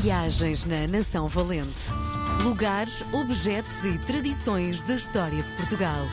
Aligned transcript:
Viagens 0.00 0.64
na 0.66 0.86
Nação 0.86 1.26
Valente. 1.26 1.90
Lugares, 2.42 3.02
objetos 3.12 3.84
e 3.84 3.98
tradições 4.00 4.82
da 4.82 4.94
história 4.94 5.42
de 5.42 5.50
Portugal. 5.52 6.06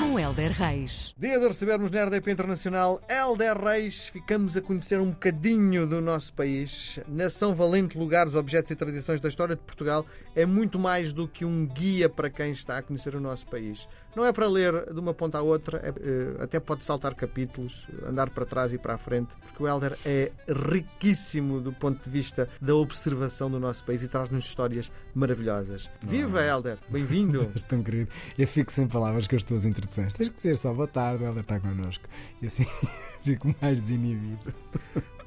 Com 0.00 0.18
Helder 0.18 0.50
Reis. 0.52 1.14
Dia 1.18 1.38
de 1.38 1.46
recebermos 1.46 1.90
na 1.90 2.04
RDP 2.04 2.32
Internacional 2.32 3.02
Helder 3.06 3.62
Reis. 3.62 4.06
Ficamos 4.06 4.56
a 4.56 4.62
conhecer 4.62 4.98
um 4.98 5.10
bocadinho 5.10 5.86
do 5.86 6.00
nosso 6.00 6.32
país. 6.32 6.98
Nação 7.06 7.54
Valente, 7.54 7.98
lugares, 7.98 8.34
objetos 8.34 8.70
e 8.70 8.74
tradições 8.74 9.20
da 9.20 9.28
história 9.28 9.54
de 9.54 9.60
Portugal 9.60 10.06
é 10.34 10.46
muito 10.46 10.78
mais 10.78 11.12
do 11.12 11.28
que 11.28 11.44
um 11.44 11.66
guia 11.66 12.08
para 12.08 12.30
quem 12.30 12.50
está 12.50 12.78
a 12.78 12.82
conhecer 12.82 13.14
o 13.14 13.20
nosso 13.20 13.46
país. 13.48 13.86
Não 14.16 14.24
é 14.24 14.32
para 14.32 14.48
ler 14.48 14.92
de 14.92 14.98
uma 14.98 15.14
ponta 15.14 15.38
à 15.38 15.42
outra, 15.42 15.78
é, 15.78 15.88
eh, 15.88 16.42
até 16.42 16.58
pode 16.58 16.84
saltar 16.84 17.14
capítulos, 17.14 17.86
andar 18.04 18.28
para 18.30 18.44
trás 18.44 18.72
e 18.72 18.78
para 18.78 18.94
a 18.94 18.98
frente, 18.98 19.36
porque 19.36 19.62
o 19.62 19.68
Helder 19.68 19.96
é 20.04 20.32
riquíssimo 20.48 21.60
do 21.60 21.72
ponto 21.72 22.02
de 22.02 22.10
vista 22.10 22.48
da 22.60 22.74
observação 22.74 23.48
do 23.48 23.60
nosso 23.60 23.84
país 23.84 24.02
e 24.02 24.08
traz-nos 24.08 24.46
histórias 24.46 24.90
maravilhosas. 25.14 25.88
Viva, 26.02 26.42
Helder! 26.42 26.78
Bem-vindo! 26.88 27.50
És 27.54 27.62
tão 27.62 27.84
querido. 27.84 28.10
Eu 28.36 28.48
fico 28.48 28.72
sem 28.72 28.88
palavras 28.88 29.28
com 29.28 29.36
as 29.36 29.44
tuas 29.44 29.64
introduções. 29.90 30.12
Tens 30.12 30.28
que 30.28 30.36
dizer 30.36 30.56
só 30.56 30.72
boa 30.72 30.86
tarde, 30.86 31.24
Helder 31.24 31.42
está 31.42 31.58
connosco. 31.58 32.04
E 32.40 32.46
assim 32.46 32.64
fico 33.22 33.54
mais 33.60 33.80
desinibido. 33.80 34.54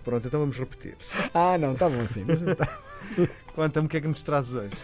Pronto, 0.04 0.27
então 0.27 0.40
vamos 0.40 0.58
repetir. 0.58 0.95
Ah, 1.34 1.58
não, 1.58 1.73
está 1.73 1.90
bom 1.90 2.02
assim. 2.02 2.26
Conta-me 3.55 3.88
o 3.88 3.90
que 3.90 3.98
é 3.98 4.02
que 4.02 4.07
nos 4.07 4.23
trazes 4.23 4.55
hoje. 4.55 4.76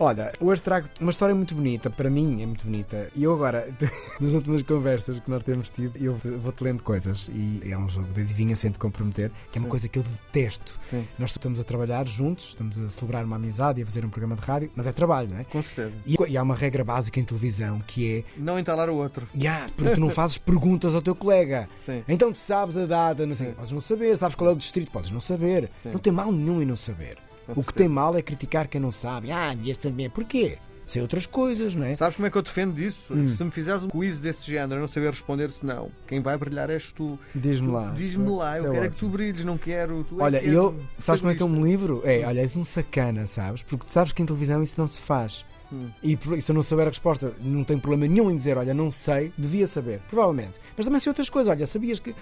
Olha, 0.00 0.30
hoje 0.40 0.62
trago 0.62 0.88
uma 1.00 1.10
história 1.10 1.34
muito 1.34 1.56
bonita, 1.56 1.90
para 1.90 2.08
mim 2.08 2.40
é 2.40 2.46
muito 2.46 2.64
bonita. 2.64 3.10
E 3.16 3.24
eu 3.24 3.34
agora, 3.34 3.68
nas 4.20 4.32
últimas 4.32 4.62
conversas 4.62 5.18
que 5.18 5.28
nós 5.28 5.42
temos 5.42 5.70
tido, 5.70 5.96
eu 5.98 6.14
vou-te 6.14 6.62
lendo 6.62 6.84
coisas. 6.84 7.28
E 7.34 7.60
é 7.68 7.76
um 7.76 7.88
jogo 7.88 8.06
de 8.12 8.20
adivinha 8.20 8.54
sem 8.54 8.70
te 8.70 8.78
comprometer, 8.78 9.32
que 9.50 9.58
é 9.58 9.60
uma 9.60 9.64
Sim. 9.64 9.70
coisa 9.70 9.88
que 9.88 9.98
eu 9.98 10.04
detesto. 10.04 10.76
Sim, 10.78 11.06
Nós 11.18 11.30
estamos 11.30 11.58
a 11.58 11.64
trabalhar 11.64 12.06
juntos, 12.06 12.48
estamos 12.48 12.78
a 12.78 12.88
celebrar 12.88 13.24
uma 13.24 13.34
amizade 13.36 13.80
e 13.80 13.82
a 13.82 13.86
fazer 13.86 14.04
um 14.04 14.08
programa 14.08 14.36
de 14.36 14.42
rádio, 14.42 14.70
mas 14.76 14.86
é 14.86 14.92
trabalho, 14.92 15.30
não 15.30 15.38
é? 15.38 15.44
com 15.44 15.60
certeza. 15.60 15.96
E, 16.06 16.16
e 16.28 16.36
há 16.36 16.42
uma 16.44 16.54
regra 16.54 16.84
básica 16.84 17.18
em 17.18 17.24
televisão 17.24 17.80
que 17.84 18.18
é 18.18 18.40
Não 18.40 18.56
entalar 18.56 18.88
o 18.88 18.94
outro. 18.94 19.26
Ya, 19.34 19.66
porque 19.76 19.94
tu 19.94 20.00
não 20.00 20.10
fazes 20.10 20.38
perguntas 20.38 20.94
ao 20.94 21.02
teu 21.02 21.16
colega. 21.16 21.68
Sim. 21.76 22.04
Então 22.08 22.32
tu 22.32 22.38
sabes 22.38 22.76
a 22.76 22.86
data, 22.86 23.26
não 23.26 23.34
sei. 23.34 23.48
Podes 23.48 23.72
não 23.72 23.80
saber, 23.80 24.16
sabes 24.16 24.36
qual 24.36 24.50
é 24.50 24.52
o 24.52 24.56
distrito, 24.56 24.92
podes 24.92 25.10
não 25.10 25.20
saber. 25.20 25.68
Sim. 25.74 25.90
Não 25.90 25.98
tem 25.98 26.12
mal 26.12 26.30
nenhum 26.30 26.62
em 26.62 26.66
não 26.66 26.76
saber. 26.76 27.18
O 27.52 27.54
que 27.60 27.66
certeza. 27.66 27.72
tem 27.72 27.88
mal 27.88 28.16
é 28.16 28.22
criticar 28.22 28.68
quem 28.68 28.80
não 28.80 28.90
sabe. 28.90 29.30
Ah, 29.30 29.54
devias 29.54 29.78
saber. 29.80 30.10
Porquê? 30.10 30.58
Sei 30.86 31.02
outras 31.02 31.26
coisas, 31.26 31.74
não 31.74 31.84
é? 31.84 31.94
Sabes 31.94 32.16
como 32.16 32.26
é 32.26 32.30
que 32.30 32.38
eu 32.38 32.42
defendo 32.42 32.74
disso? 32.74 33.12
Hum. 33.12 33.28
Se 33.28 33.44
me 33.44 33.50
fizeres 33.50 33.84
um 33.84 33.88
quiz 33.88 34.18
desse 34.18 34.46
género, 34.50 34.76
eu 34.76 34.80
não 34.80 34.88
saber 34.88 35.10
responder, 35.10 35.50
se 35.50 35.66
não, 35.66 35.90
quem 36.06 36.18
vai 36.20 36.34
brilhar 36.38 36.70
és 36.70 36.90
tu. 36.92 37.18
Diz-me 37.34 37.70
lá. 37.70 37.92
Diz-me 37.94 38.30
lá, 38.30 38.56
eu 38.56 38.68
é 38.68 38.70
quero 38.72 38.84
é 38.86 38.88
que 38.88 38.94
tu 38.94 39.04
ótimo. 39.04 39.10
brilhes, 39.10 39.44
não 39.44 39.58
quero. 39.58 40.02
Tu 40.04 40.18
é 40.18 40.22
Olha, 40.24 40.40
que 40.40 40.46
és 40.46 40.54
eu. 40.54 40.80
Sabes 40.98 41.20
como 41.20 41.30
é 41.30 41.34
que 41.34 41.42
eu 41.42 41.48
me 41.48 41.56
protagonista. 41.60 41.86
livro? 41.86 42.02
É, 42.08 42.24
olha, 42.26 42.40
és 42.40 42.56
um 42.56 42.64
sacana, 42.64 43.26
sabes? 43.26 43.62
Porque 43.62 43.84
tu 43.86 43.92
sabes 43.92 44.14
que 44.14 44.22
em 44.22 44.26
televisão 44.26 44.62
isso 44.62 44.80
não 44.80 44.86
se 44.86 45.02
faz. 45.02 45.44
Hum. 45.70 45.90
E, 46.02 46.18
e 46.38 46.40
se 46.40 46.50
eu 46.50 46.54
não 46.54 46.62
souber 46.62 46.86
a 46.86 46.88
resposta, 46.88 47.34
não 47.42 47.64
tenho 47.64 47.80
problema 47.80 48.06
nenhum 48.10 48.30
em 48.30 48.36
dizer, 48.36 48.56
olha, 48.56 48.72
não 48.72 48.90
sei, 48.90 49.30
devia 49.36 49.66
saber, 49.66 50.00
provavelmente. 50.08 50.54
Mas 50.74 50.86
também 50.86 50.98
sei 51.00 51.10
outras 51.10 51.28
coisas, 51.28 51.50
olha, 51.54 51.66
sabias 51.66 52.00
que. 52.00 52.14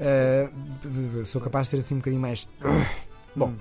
ah, 0.00 0.48
sou 1.24 1.40
capaz 1.40 1.66
de 1.66 1.70
ser 1.72 1.78
assim 1.78 1.94
um 1.94 1.98
bocadinho 1.98 2.22
mais. 2.22 2.48
Bom, 3.34 3.48
Hum. 3.48 3.56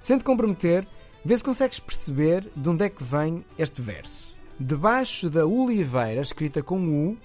Sem 0.00 0.18
te 0.18 0.24
comprometer, 0.24 0.86
vê 1.24 1.36
se 1.36 1.44
consegues 1.44 1.80
perceber 1.80 2.46
de 2.54 2.68
onde 2.68 2.84
é 2.84 2.88
que 2.88 3.02
vem 3.02 3.44
este 3.58 3.82
verso. 3.82 4.36
Debaixo 4.58 5.28
da 5.28 5.44
oliveira, 5.46 6.20
escrita 6.20 6.62
com 6.62 6.78
U, 6.88 7.16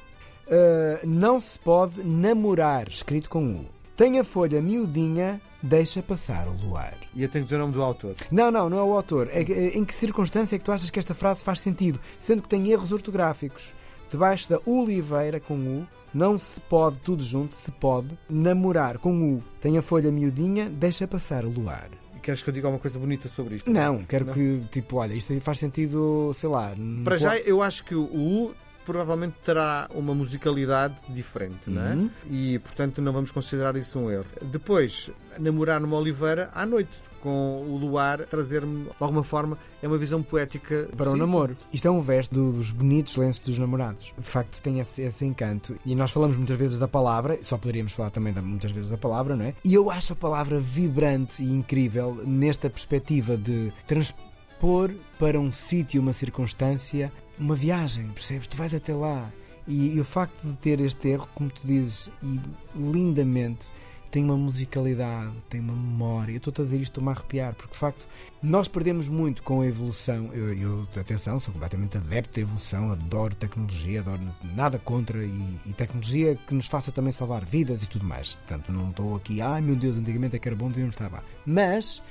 ah, 0.51 0.99
não 1.05 1.39
se 1.39 1.57
pode 1.57 2.03
namorar, 2.03 2.89
escrito 2.89 3.29
com 3.29 3.45
U. 3.45 3.65
Tem 3.95 4.19
a 4.19 4.23
folha 4.23 4.61
miudinha, 4.61 5.39
deixa 5.63 6.01
passar 6.01 6.47
o 6.47 6.53
luar. 6.65 6.97
E 7.13 7.23
eu 7.23 7.29
tenho 7.29 7.45
que 7.45 7.49
dizer 7.51 7.57
o 7.57 7.59
nome 7.59 7.73
do 7.73 7.81
autor. 7.83 8.15
Não, 8.29 8.51
não, 8.51 8.69
não 8.69 8.77
é 8.79 8.83
o 8.83 8.93
autor. 8.93 9.29
É 9.31 9.41
é- 9.41 9.77
em 9.77 9.85
que 9.85 9.93
circunstância 9.93 10.55
é 10.55 10.59
que 10.59 10.65
tu 10.65 10.71
achas 10.71 10.89
que 10.89 10.99
esta 10.99 11.13
frase 11.13 11.43
faz 11.43 11.59
sentido? 11.61 11.99
Sendo 12.19 12.41
que 12.41 12.49
tem 12.49 12.69
erros 12.69 12.91
ortográficos. 12.91 13.73
Debaixo 14.09 14.49
da 14.49 14.59
oliveira 14.65 15.39
com 15.39 15.53
U, 15.55 15.87
não 16.13 16.37
se 16.37 16.59
pode, 16.59 16.99
tudo 16.99 17.23
junto, 17.23 17.55
se 17.55 17.71
pode, 17.71 18.17
namorar 18.29 18.97
com 18.97 19.35
U. 19.35 19.43
Tem 19.61 19.77
a 19.77 19.81
folha 19.81 20.11
miudinha, 20.11 20.69
deixa 20.69 21.07
passar 21.07 21.45
o 21.45 21.49
luar. 21.49 22.00
Queres 22.21 22.43
que 22.43 22.49
eu 22.49 22.53
diga 22.53 22.67
alguma 22.67 22.79
coisa 22.81 22.99
bonita 22.99 23.27
sobre 23.27 23.55
isto? 23.55 23.71
Não, 23.71 24.03
quero 24.03 24.25
Não. 24.25 24.33
que, 24.33 24.61
tipo, 24.71 24.97
olha, 24.97 25.13
isto 25.13 25.33
aí 25.33 25.39
faz 25.39 25.59
sentido, 25.59 26.31
sei 26.33 26.49
lá. 26.49 26.73
Para 27.03 27.17
já, 27.17 27.37
eu 27.37 27.61
acho 27.61 27.83
que 27.83 27.95
o 27.95 28.03
U 28.03 28.55
provavelmente 28.85 29.35
terá 29.43 29.89
uma 29.93 30.13
musicalidade 30.13 30.95
diferente, 31.09 31.69
não 31.69 31.81
é? 31.81 31.93
Uhum. 31.93 32.09
E, 32.29 32.59
portanto, 32.59 33.01
não 33.01 33.13
vamos 33.13 33.31
considerar 33.31 33.75
isso 33.75 33.99
um 33.99 34.09
erro. 34.09 34.25
Depois, 34.41 35.11
namorar 35.39 35.79
numa 35.79 35.97
oliveira 35.97 36.49
à 36.53 36.65
noite, 36.65 36.91
com 37.21 37.63
o 37.67 37.77
luar, 37.77 38.25
trazer-me, 38.25 38.85
de 38.85 38.91
alguma 38.99 39.23
forma, 39.23 39.57
é 39.81 39.87
uma 39.87 39.97
visão 39.97 40.21
poética 40.21 40.89
Para 40.97 41.09
o 41.09 41.13
Sim, 41.13 41.19
namoro. 41.19 41.55
Isto 41.71 41.87
é 41.87 41.91
um 41.91 42.01
verso 42.01 42.33
dos 42.33 42.71
bonitos 42.71 43.15
lenços 43.15 43.45
dos 43.45 43.57
namorados. 43.57 44.13
De 44.17 44.23
facto, 44.23 44.61
tem 44.61 44.79
esse, 44.79 45.01
esse 45.03 45.23
encanto. 45.23 45.75
E 45.85 45.95
nós 45.95 46.11
falamos 46.11 46.35
muitas 46.35 46.57
vezes 46.57 46.79
da 46.79 46.87
palavra, 46.87 47.37
só 47.41 47.57
poderíamos 47.57 47.93
falar 47.93 48.09
também 48.09 48.33
muitas 48.33 48.71
vezes 48.71 48.89
da 48.89 48.97
palavra, 48.97 49.35
não 49.35 49.45
é? 49.45 49.53
E 49.63 49.73
eu 49.73 49.89
acho 49.89 50.13
a 50.13 50.15
palavra 50.15 50.59
vibrante 50.59 51.43
e 51.43 51.51
incrível 51.51 52.21
nesta 52.25 52.69
perspectiva 52.69 53.37
de 53.37 53.71
transpor 53.85 54.91
para 55.17 55.39
um 55.39 55.51
sítio, 55.51 56.01
uma 56.01 56.13
circunstância, 56.13 57.11
uma 57.39 57.55
viagem, 57.55 58.07
percebes? 58.07 58.47
Tu 58.47 58.57
vais 58.57 58.73
até 58.73 58.93
lá. 58.93 59.31
E, 59.67 59.95
e 59.95 59.99
o 59.99 60.03
facto 60.03 60.45
de 60.45 60.53
ter 60.53 60.79
este 60.79 61.09
erro, 61.09 61.29
como 61.35 61.49
tu 61.49 61.65
dizes, 61.65 62.11
e 62.23 62.39
lindamente, 62.75 63.71
tem 64.11 64.25
uma 64.25 64.35
musicalidade, 64.35 65.31
tem 65.49 65.61
uma 65.61 65.73
memória. 65.73 66.33
Eu 66.33 66.37
estou 66.37 66.51
a 66.51 66.65
dizer 66.65 66.75
isto, 66.75 66.91
estou-me 66.91 67.09
a 67.09 67.13
arrepiar, 67.13 67.55
porque 67.55 67.71
de 67.71 67.77
facto 67.77 68.07
nós 68.43 68.67
perdemos 68.67 69.07
muito 69.07 69.41
com 69.41 69.61
a 69.61 69.65
evolução. 69.65 70.29
Eu, 70.33 70.53
eu 70.53 70.87
atenção, 70.99 71.39
sou 71.39 71.53
completamente 71.53 71.97
adepto 71.97 72.35
da 72.35 72.41
evolução, 72.41 72.91
adoro 72.91 73.33
tecnologia, 73.33 74.01
adoro 74.01 74.21
nada 74.53 74.77
contra 74.77 75.23
e, 75.23 75.59
e 75.65 75.73
tecnologia 75.73 76.35
que 76.35 76.53
nos 76.53 76.67
faça 76.67 76.91
também 76.91 77.13
salvar 77.13 77.45
vidas 77.45 77.83
e 77.83 77.87
tudo 77.87 78.03
mais. 78.03 78.33
Portanto, 78.33 78.71
não 78.71 78.89
estou 78.89 79.15
aqui, 79.15 79.41
ai 79.41 79.61
meu 79.61 79.75
Deus, 79.75 79.97
antigamente 79.97 80.35
é 80.35 80.39
que 80.39 80.47
era 80.47 80.57
bom, 80.57 80.67
devíamos 80.67 80.95
estar 80.95 81.09
lá. 81.09 81.23
Mas 81.45 82.03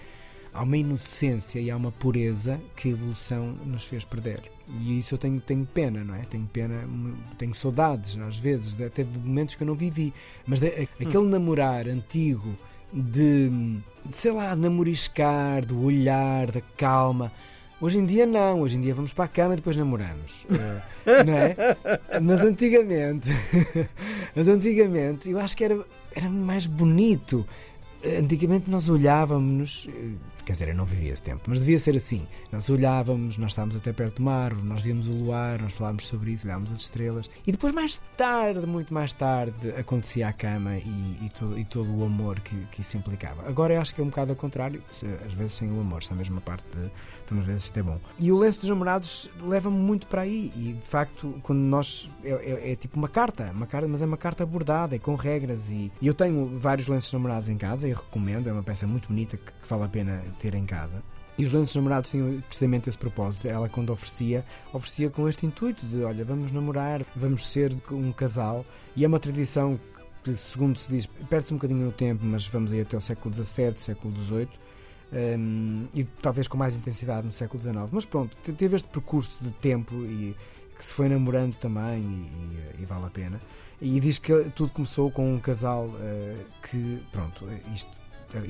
há 0.52 0.62
uma 0.62 0.76
inocência 0.76 1.58
e 1.60 1.70
há 1.70 1.76
uma 1.76 1.92
pureza 1.92 2.60
que 2.76 2.88
a 2.88 2.92
evolução 2.92 3.54
nos 3.64 3.84
fez 3.84 4.04
perder. 4.04 4.40
E 4.80 4.98
isso 4.98 5.14
eu 5.14 5.18
tenho, 5.18 5.40
tenho 5.40 5.66
pena, 5.66 6.04
não 6.04 6.14
é? 6.14 6.20
Tenho 6.20 6.46
pena, 6.52 6.74
hum, 6.86 7.14
tenho 7.38 7.54
saudades, 7.54 8.16
às 8.18 8.38
vezes, 8.38 8.74
de- 8.74 8.84
até 8.84 9.02
de 9.02 9.18
momentos 9.18 9.54
que 9.56 9.62
eu 9.62 9.66
não 9.66 9.74
vivi. 9.74 10.12
Mas 10.46 10.60
de- 10.60 10.68
a- 10.68 10.82
aquele 11.04 11.26
namorar 11.28 11.88
antigo 11.88 12.56
de, 12.92 13.48
de, 13.48 14.16
sei 14.16 14.30
lá, 14.32 14.54
namoriscar, 14.54 15.64
do 15.64 15.82
olhar, 15.82 16.50
da 16.50 16.60
calma. 16.76 17.32
Hoje 17.80 17.98
em 17.98 18.04
dia 18.04 18.26
não, 18.26 18.60
hoje 18.60 18.76
em 18.76 18.80
dia 18.80 18.94
vamos 18.94 19.12
para 19.12 19.24
a 19.24 19.28
cama 19.28 19.54
e 19.54 19.56
depois 19.56 19.76
namoramos. 19.76 20.46
Eh, 21.06 21.24
não 21.24 21.32
é? 21.32 21.56
Mas 22.20 22.42
antigamente, 22.42 23.30
mas 24.36 24.48
antigamente 24.48 25.30
eu 25.30 25.38
acho 25.40 25.56
que 25.56 25.64
era, 25.64 25.82
era 26.14 26.28
mais 26.28 26.66
bonito. 26.66 27.46
Antigamente 28.18 28.70
nós 28.70 28.88
olhávamos, 28.88 29.86
eh, 29.94 30.12
quer 30.44 30.52
dizer, 30.52 30.68
eu 30.68 30.74
não 30.74 30.86
vivia 30.86 31.12
esse 31.12 31.22
tempo, 31.22 31.42
mas 31.46 31.58
devia 31.58 31.78
ser 31.78 31.94
assim. 31.96 32.26
Nós 32.50 32.70
olhávamos, 32.70 33.36
nós 33.36 33.50
estávamos 33.50 33.76
até 33.76 33.92
perto 33.92 34.16
do 34.16 34.22
mar, 34.22 34.54
nós 34.54 34.80
víamos 34.80 35.06
o 35.06 35.12
luar, 35.12 35.60
nós 35.60 35.74
falávamos 35.74 36.06
sobre 36.06 36.32
isso, 36.32 36.46
olhávamos 36.46 36.72
as 36.72 36.78
estrelas. 36.78 37.28
E 37.46 37.52
depois, 37.52 37.74
mais 37.74 38.00
tarde, 38.16 38.66
muito 38.66 38.92
mais 38.94 39.12
tarde, 39.12 39.70
acontecia 39.78 40.28
a 40.28 40.32
cama 40.32 40.78
e, 40.78 41.18
e, 41.26 41.30
todo, 41.38 41.58
e 41.58 41.64
todo 41.64 41.94
o 41.94 42.04
amor 42.04 42.40
que, 42.40 42.56
que 42.72 42.80
isso 42.80 42.96
implicava. 42.96 43.46
Agora 43.46 43.74
eu 43.74 43.80
acho 43.80 43.94
que 43.94 44.00
é 44.00 44.04
um 44.04 44.08
bocado 44.08 44.32
ao 44.32 44.36
contrário, 44.36 44.82
às 44.90 45.32
vezes 45.34 45.52
sem 45.52 45.70
o 45.70 45.78
amor, 45.80 46.02
só 46.02 46.14
a 46.14 46.16
mesma 46.16 46.40
parte 46.40 46.64
de, 46.74 47.38
às 47.38 47.44
vezes 47.44 47.64
isto 47.64 47.78
é 47.78 47.82
bom. 47.82 47.98
E 48.18 48.32
o 48.32 48.38
lenço 48.38 48.60
dos 48.60 48.68
namorados 48.70 49.30
leva-me 49.42 49.76
muito 49.76 50.06
para 50.06 50.22
aí. 50.22 50.50
E 50.56 50.72
de 50.72 50.86
facto, 50.86 51.34
quando 51.42 51.58
nós. 51.60 52.10
É, 52.24 52.30
é- 52.30 52.72
é 52.72 52.76
tipo 52.76 52.96
uma 52.98 53.08
carta, 53.08 53.50
uma 53.54 53.66
carta, 53.66 53.86
mas 53.88 54.00
é 54.00 54.06
uma 54.06 54.16
carta 54.16 54.44
bordada, 54.46 54.96
é 54.96 54.98
com 54.98 55.14
regras. 55.14 55.70
E, 55.70 55.92
e 56.00 56.06
eu 56.06 56.14
tenho 56.14 56.56
vários 56.56 56.88
lenços 56.88 57.12
namorados 57.12 57.48
em 57.50 57.56
casa 57.58 57.89
e 57.90 57.94
recomendo, 57.94 58.48
é 58.48 58.52
uma 58.52 58.62
peça 58.62 58.86
muito 58.86 59.08
bonita 59.08 59.36
que, 59.36 59.44
que 59.52 59.68
vale 59.68 59.84
a 59.84 59.88
pena 59.88 60.22
ter 60.38 60.54
em 60.54 60.64
casa. 60.66 61.02
E 61.38 61.44
os 61.46 61.52
lenços 61.52 61.74
namorados 61.76 62.10
tinham 62.10 62.40
precisamente 62.42 62.88
esse 62.88 62.98
propósito. 62.98 63.48
Ela, 63.48 63.68
quando 63.68 63.90
oferecia, 63.90 64.44
oferecia 64.72 65.08
com 65.08 65.28
este 65.28 65.46
intuito 65.46 65.86
de: 65.86 66.02
olha, 66.02 66.24
vamos 66.24 66.50
namorar, 66.52 67.04
vamos 67.16 67.46
ser 67.50 67.74
um 67.90 68.12
casal. 68.12 68.64
E 68.94 69.04
é 69.04 69.08
uma 69.08 69.18
tradição 69.18 69.80
que, 70.22 70.34
segundo 70.34 70.78
se 70.78 70.90
diz, 70.90 71.06
perde-se 71.06 71.54
um 71.54 71.56
bocadinho 71.56 71.86
no 71.86 71.92
tempo, 71.92 72.24
mas 72.26 72.46
vamos 72.46 72.72
aí 72.72 72.82
até 72.82 72.96
o 72.96 73.00
século 73.00 73.34
XVII, 73.34 73.72
século 73.76 74.14
XVIII. 74.18 74.48
hum, 75.12 75.86
e 75.94 76.04
talvez 76.04 76.46
com 76.46 76.58
mais 76.58 76.76
intensidade 76.76 77.24
no 77.26 77.32
século 77.32 77.60
XIX. 77.62 77.76
Mas 77.90 78.04
pronto, 78.04 78.36
te- 78.42 78.52
teve 78.52 78.76
este 78.76 78.88
percurso 78.88 79.42
de 79.42 79.50
tempo 79.52 79.94
e 80.04 80.36
que 80.80 80.86
se 80.86 80.94
foi 80.94 81.10
namorando 81.10 81.54
também 81.56 81.98
e, 82.00 82.78
e- 82.78 82.82
e 82.82 82.84
vale 82.86 83.04
a 83.04 83.10
pena. 83.10 83.38
E 83.82 84.00
diz 84.00 84.18
que 84.18 84.44
tudo 84.54 84.72
começou 84.72 85.10
com 85.10 85.34
um 85.34 85.38
casal 85.38 85.90
eh, 86.00 86.36
que, 86.62 87.02
pronto, 87.12 87.46
isto 87.74 88.00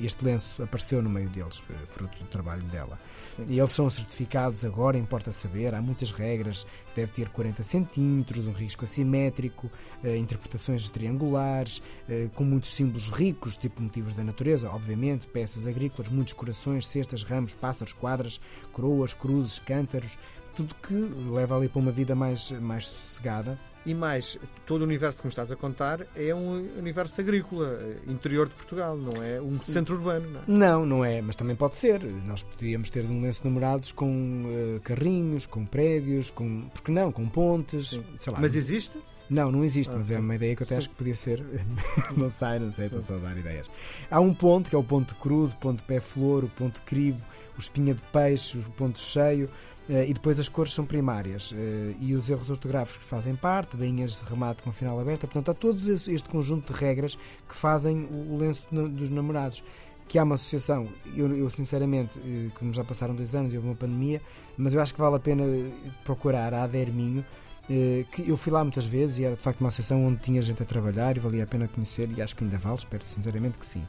este 0.03 0.23
lenço 0.23 0.61
apareceu 0.61 1.01
no 1.01 1.09
meio 1.09 1.27
deles, 1.29 1.63
eh, 1.69 1.73
fruto 1.87 2.15
do 2.19 2.25
trabalho 2.29 2.61
dela. 2.63 2.99
Sim. 3.25 3.45
E 3.49 3.57
eles 3.59 3.71
são 3.71 3.89
certificados 3.89 4.63
agora, 4.63 4.95
importa 4.97 5.31
saber, 5.31 5.73
há 5.73 5.81
muitas 5.81 6.11
regras, 6.11 6.67
deve 6.95 7.11
ter 7.11 7.27
40 7.29 7.63
centímetros, 7.63 8.45
um 8.47 8.51
risco 8.51 8.83
assimétrico, 8.85 9.69
eh, 10.03 10.15
interpretações 10.17 10.87
triangulares, 10.89 11.81
eh, 12.07 12.29
com 12.35 12.43
muitos 12.43 12.69
símbolos 12.69 13.09
ricos, 13.09 13.57
tipo 13.57 13.81
motivos 13.81 14.13
da 14.13 14.23
natureza, 14.23 14.69
obviamente, 14.69 15.25
peças 15.27 15.65
agrícolas, 15.67 16.09
muitos 16.11 16.33
corações, 16.33 16.85
cestas, 16.87 17.23
ramos, 17.23 17.53
pássaros, 17.53 17.91
quadras, 17.91 18.39
coroas, 18.71 19.13
cruzes, 19.15 19.57
cântaros, 19.59 20.15
tudo 20.55 20.75
que 20.75 20.93
leva 21.31 21.55
ali 21.57 21.67
para 21.69 21.79
uma 21.79 21.91
vida 21.91 22.15
mais, 22.15 22.51
mais 22.51 22.87
sossegada. 22.87 23.57
E 23.83 23.95
mais, 23.95 24.37
todo 24.67 24.81
o 24.81 24.83
universo 24.83 25.19
que 25.21 25.25
me 25.25 25.29
estás 25.29 25.51
a 25.51 25.55
contar 25.55 26.05
é 26.15 26.35
um 26.35 26.51
universo 26.77 27.19
agrícola, 27.19 27.79
eh, 27.81 27.97
interior 28.11 28.47
de 28.47 28.53
Portugal, 28.53 28.95
não 28.95 29.23
é 29.23 29.41
um 29.41 29.49
Sim. 29.49 29.71
centro 29.71 29.95
urbano. 29.95 30.29
Não 30.29 30.39
é? 30.39 30.43
Não, 30.59 30.85
não 30.85 31.05
é, 31.05 31.19
mas 31.19 31.35
também 31.35 31.55
pode 31.55 31.75
ser. 31.77 31.99
Nós 32.03 32.43
podíamos 32.43 32.91
ter 32.91 33.03
um 33.05 33.21
lenço 33.23 33.41
de 33.41 33.47
namorados 33.49 33.91
com 33.91 34.43
eh, 34.45 34.79
carrinhos, 34.83 35.47
com 35.47 35.65
prédios, 35.65 36.29
com. 36.29 36.69
Porque 36.71 36.91
não? 36.91 37.11
Com 37.11 37.27
pontes, 37.27 37.89
Sim. 37.89 38.03
sei 38.19 38.31
lá. 38.33 38.39
Mas 38.39 38.55
existe? 38.55 38.99
Não, 39.27 39.49
não 39.51 39.63
existe, 39.63 39.89
Ah, 39.91 39.95
mas 39.97 40.11
é 40.11 40.15
sim. 40.15 40.19
uma 40.19 40.35
ideia 40.35 40.55
que 40.55 40.61
eu 40.61 40.65
até 40.65 40.75
Sim. 40.75 40.79
acho 40.79 40.89
que 40.89 40.95
podia 40.95 41.15
ser. 41.15 41.43
não 42.15 42.29
sei, 42.29 42.59
não 42.59 42.71
sei, 42.71 42.85
estou 42.85 43.01
só 43.01 43.15
a 43.15 43.17
dar 43.17 43.35
ideias. 43.35 43.67
Há 44.11 44.19
um 44.19 44.33
ponto, 44.33 44.69
que 44.69 44.75
é 44.75 44.77
o 44.79 44.83
ponto 44.83 45.15
de 45.15 45.19
cruz, 45.19 45.53
o 45.53 45.55
ponto 45.55 45.77
de 45.79 45.85
pé-flor, 45.85 46.43
o 46.43 46.49
ponto 46.49 46.75
de 46.75 46.81
crivo, 46.81 47.25
o 47.57 47.59
espinha 47.59 47.95
de 47.95 48.01
peixe, 48.13 48.57
o 48.59 48.61
ponto 48.71 48.99
cheio, 48.99 49.49
e 49.89 50.13
depois 50.13 50.39
as 50.39 50.47
cores 50.47 50.73
são 50.73 50.85
primárias. 50.85 51.53
eh, 51.55 51.95
E 51.99 52.15
os 52.15 52.29
erros 52.29 52.49
ortográficos 52.49 53.05
fazem 53.05 53.35
parte, 53.35 53.75
bainhas 53.75 54.19
de 54.19 54.29
remate 54.29 54.63
com 54.63 54.71
final 54.71 54.99
aberto. 54.99 55.21
Portanto, 55.21 55.51
há 55.51 55.53
todo 55.53 55.79
este 55.91 56.29
conjunto 56.29 56.71
de 56.71 56.79
regras 56.79 57.17
que 57.47 57.55
fazem 57.55 58.07
o 58.11 58.37
lenço 58.37 58.65
dos 58.71 59.09
namorados. 59.09 59.63
Que 60.07 60.19
há 60.19 60.23
uma 60.23 60.35
associação, 60.35 60.89
eu, 61.15 61.33
eu 61.35 61.49
sinceramente, 61.49 62.19
eh, 62.19 62.49
como 62.59 62.73
já 62.73 62.83
passaram 62.83 63.15
dois 63.15 63.33
anos 63.33 63.53
e 63.53 63.55
houve 63.55 63.69
uma 63.69 63.75
pandemia, 63.75 64.21
mas 64.57 64.73
eu 64.73 64.81
acho 64.81 64.93
que 64.93 64.99
vale 64.99 65.15
a 65.15 65.19
pena 65.19 65.43
eh, 65.43 65.71
procurar 66.03 66.53
a 66.53 66.63
Aderminho, 66.63 67.23
eh, 67.69 68.03
que 68.11 68.27
eu 68.29 68.35
fui 68.35 68.51
lá 68.51 68.61
muitas 68.61 68.85
vezes 68.85 69.19
e 69.19 69.23
era 69.23 69.35
de 69.37 69.41
facto 69.41 69.61
uma 69.61 69.69
associação 69.69 70.05
onde 70.05 70.19
tinha 70.19 70.41
gente 70.41 70.61
a 70.61 70.65
trabalhar 70.65 71.15
e 71.15 71.19
valia 71.21 71.45
a 71.45 71.47
pena 71.47 71.65
conhecer 71.65 72.09
e 72.17 72.21
acho 72.21 72.35
que 72.35 72.43
ainda 72.43 72.57
vale, 72.57 72.75
espero 72.75 73.05
sinceramente 73.05 73.57
que 73.57 73.65
sim. 73.65 73.83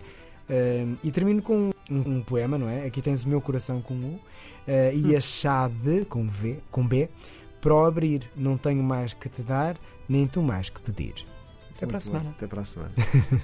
Eh, 0.48 0.86
e 1.02 1.10
termino 1.10 1.42
com 1.42 1.71
um, 1.90 2.16
um 2.16 2.22
poema, 2.22 2.58
não 2.58 2.68
é? 2.68 2.86
Aqui 2.86 3.02
tens 3.02 3.24
o 3.24 3.28
meu 3.28 3.40
coração 3.40 3.80
com 3.80 3.94
U 3.94 4.20
eh, 4.66 4.94
e 4.94 5.16
a 5.16 5.20
chave 5.20 6.04
com 6.04 6.28
V, 6.28 6.58
com 6.70 6.86
B, 6.86 7.08
para 7.60 7.74
o 7.74 7.84
abrir. 7.84 8.30
Não 8.36 8.56
tenho 8.56 8.82
mais 8.82 9.14
que 9.14 9.28
te 9.28 9.42
dar, 9.42 9.76
nem 10.08 10.26
tu 10.26 10.42
mais 10.42 10.70
que 10.70 10.80
pedir. 10.80 11.14
Até 11.76 11.86
para 11.86 11.96
a 11.96 12.00
bem. 12.00 12.06
semana. 12.06 12.30
Até 12.30 12.46
para 12.46 12.60
a 12.60 12.64
semana. 12.64 12.92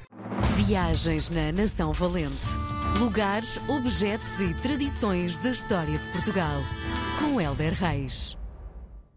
Viagens 0.57 1.31
na 1.31 1.53
Nação 1.53 1.93
Valente. 1.93 2.47
Lugares, 2.99 3.59
objetos 3.69 4.41
e 4.41 4.55
tradições 4.55 5.37
da 5.39 5.51
história 5.51 5.99
de 5.99 6.07
Portugal. 6.09 6.61
Com 7.19 7.41
Helder 7.41 7.75
Reis. 7.75 8.37